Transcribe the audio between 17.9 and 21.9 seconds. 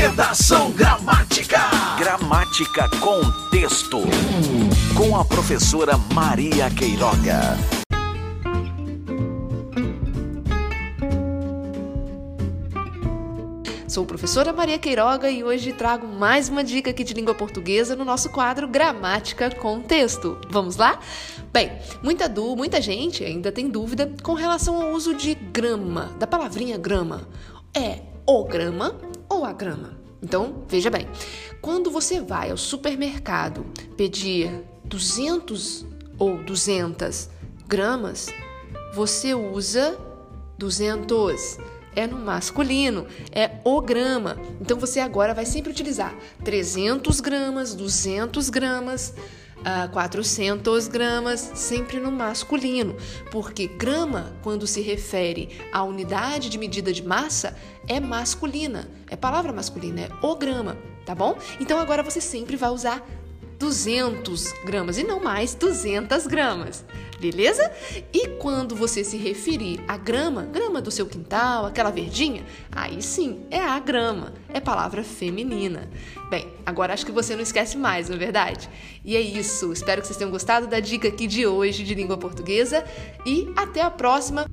no nosso quadro Gramática com Texto. Vamos lá? Bem,